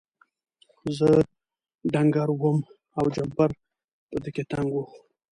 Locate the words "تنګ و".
4.51-4.77